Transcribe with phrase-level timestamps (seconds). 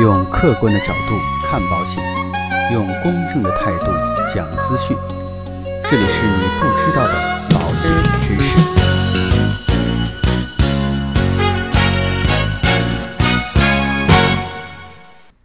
[0.00, 2.00] 用客观的角度看保险，
[2.72, 3.86] 用公正的态度
[4.32, 4.96] 讲资讯。
[5.90, 7.14] 这里是你不知道的
[7.50, 7.90] 保险
[8.22, 8.56] 知识。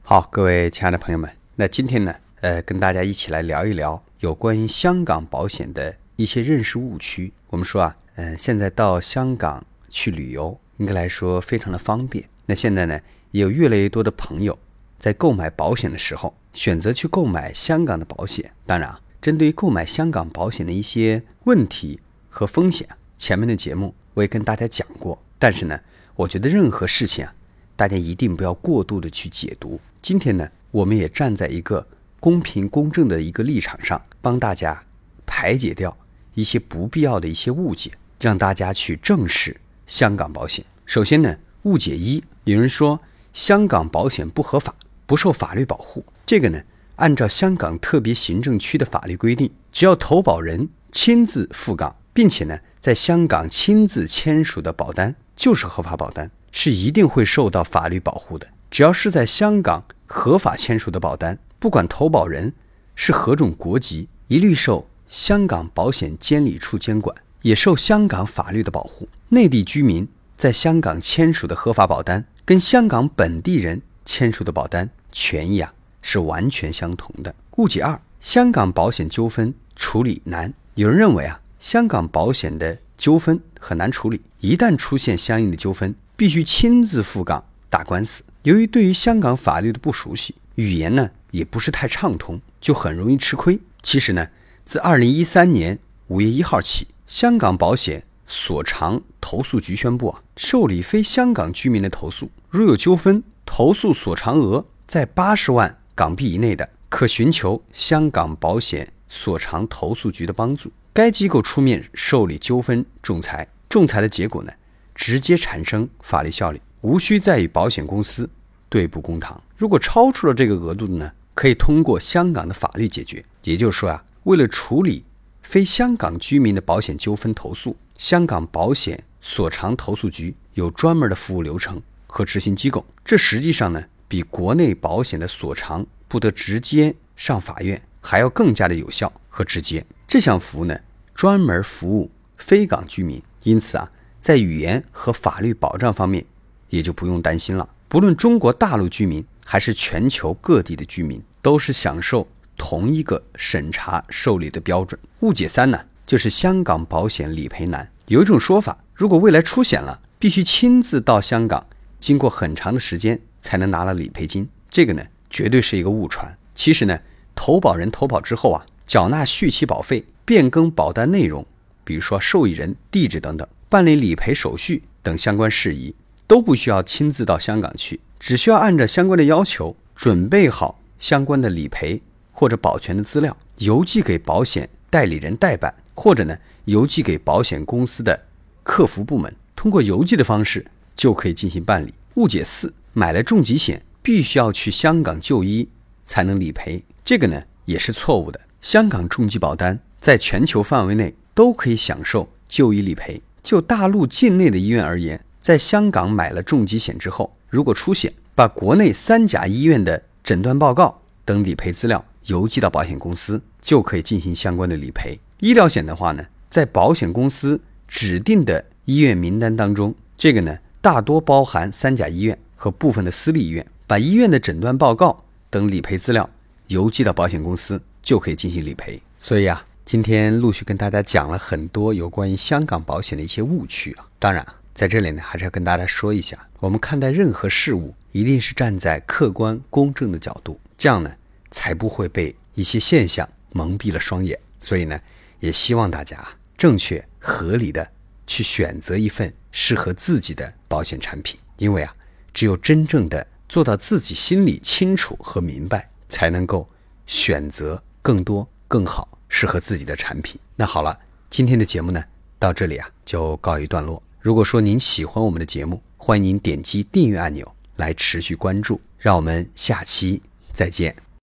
[0.04, 7.34] 好，各位亲爱的朋友们，那今天呢，呃，跟大家一起来聊一聊有关于香港保险的一些认识误区。
[7.48, 12.26] 我们说啊，嗯、现在到香港去旅游，应该来说非常的方便。
[12.46, 13.00] 那现在呢，
[13.34, 14.58] 也有越来越多的朋友
[15.00, 18.54] 在购买保险的时候，选择去购买香港的保险。
[18.68, 25.20] 当然啊，针对于购买香港保险的一些问题和风险，前面的节目我也跟大家讲过。
[25.40, 25.80] 但是呢，
[26.16, 27.34] 我觉得任何事情啊，
[27.76, 29.80] 大家一定不要过度的去解读。
[30.00, 31.88] 今天呢，我们也站在一个
[32.20, 34.84] 公平公正的一个立场上，帮大家
[35.26, 35.98] 排解掉
[36.36, 40.64] 一些不必要的一些误解，让大家去正视香港保险。
[40.86, 43.00] 首先呢，误解一，有人说
[43.34, 44.76] 香港保险不合法，
[45.08, 46.06] 不受法律保护。
[46.26, 46.62] 这个呢，
[46.98, 58.48] 按照香港特别行政区的法律规定，只要投保人亲自赴港，并且呢，在香港亲自签署的保单就是合法保单，是一定会受到法律保护的。
[58.70, 62.54] 只要是在香港合法签署的保单，不管投保人
[62.96, 69.10] 是何种国籍，一律受香港保险监理处监管，也受香港法律的保护。
[69.30, 77.34] 内地居民在香港签署的合法保单，跟香港本地人签署的保单权益啊是完全相同的。
[77.58, 80.54] 误解二：香港保险纠纷处理难。
[80.76, 88.24] 有人认为啊，香港保险的纠纷很难处理，一旦出现相应的纠纷，必须亲自赴港打官司。
[88.42, 93.60] 由于对于香港法律的不熟悉，语言呢也不是太畅通，就很容易吃亏。
[93.82, 94.28] 其实呢，
[94.66, 110.72] 自二零一三年五月一号起，香港保险所长投诉局宣布啊，受理非香港居民的投诉，如有纠纷，投诉所偿额在八十万港币以内的，可寻求香港保险所长投诉局的帮助。
[110.94, 114.52] 该机构出面受理纠纷仲裁，仲裁的结果呢，
[114.94, 118.30] 直接产生法律效力，无需再与保险公司
[118.70, 119.42] 对簿公堂。
[119.58, 123.24] 如果超出了这个额度的呢，可以通过香港的法律解决。
[123.44, 125.04] 也就是说啊，为了处理
[125.44, 132.84] 非香港居民的保险纠纷投诉，香港保险所长投诉局有专门的服务流程和执行机构。
[133.06, 139.86] 这实际上呢，比国内保险的所长不得直接上法院还要更加的有效和直接。
[140.08, 140.80] 这项服务呢，
[141.14, 146.26] 专门服务非港居民，因此啊，在语言和法律保障方面
[146.70, 147.70] 也就不用担心了。
[147.88, 152.28] 不论中国大陆居民还是全球各地的居民，都是享受
[152.58, 155.00] 同一个审查受理的标准。
[155.20, 157.92] 误解三呢，就是香港保险理赔难。
[158.08, 161.66] 有一种说法，如果未来出险了，必须亲自到香港，
[162.00, 164.48] 经过很长的时间才能拿了理赔金。
[164.70, 166.38] 这个呢，绝对是一个误传。
[166.54, 167.00] 其实呢，
[167.34, 171.46] 投保人投保之后啊，缴纳续期保费、变更保单内容，
[171.84, 175.96] 比如说受益人地址等等，办理理赔手续等相关事宜，
[176.28, 182.02] 都不需要亲自到香港去，只需要按照相关的要求准备好相关的理赔
[182.34, 188.26] 或者保全的资料，邮寄给保险代理人代办，或者呢邮寄给保险公司的
[188.64, 191.94] 客服部门，通过邮寄的方式就可以进行办理。
[192.16, 195.70] 误解四：买了重疾险必须要去香港就医
[196.04, 198.40] 才能理赔，这个呢也是错误的。
[198.62, 203.22] 香港重疾保单在全球范围内都可以享受就医理赔。
[203.42, 215.20] 就大陆境内的医院而言，在香港买了重疾险之后，如果出险，把国内三甲医院的诊断报告等理赔资料邮寄到保险公司，就可以进行相关的理赔。
[215.40, 226.30] 医疗险的话呢，在保险公司指定的医院名单当中，这个呢大多包含三甲医院和部分的私立医院，把医院的诊断报告等理赔资料
[226.68, 229.02] 邮寄到保险公司，就可以进行理赔。
[229.20, 234.08] 所以啊，今天陆续跟大家讲了很多有关于香港保险的一些误区啊。
[234.20, 241.14] 当然，在这里呢，还是要跟大家说一下，我们看待任何事物，一定是站在客观公正的角度，这样呢，
[241.54, 244.38] 才不会被一些现象蒙蔽了双眼。
[244.60, 245.00] 所以呢，
[245.40, 246.28] 也希望大家，
[246.58, 247.90] 正确合理的
[248.28, 251.96] 去选择一份适合自己的保险产品，因为啊，
[252.34, 256.68] 只有真正的做到自己心里清楚和明白，才能够
[257.06, 260.40] 选择更多更好适合自己的产品。
[260.56, 260.98] 那好了，
[261.30, 262.04] 今天的节目呢，
[262.40, 264.02] 到这里啊就告一段落。
[264.20, 268.80] 如果说您喜欢我们的节目，欢迎您点击订阅按钮来持续关注。
[268.98, 270.22] 让我们下期
[270.54, 271.04] 再见。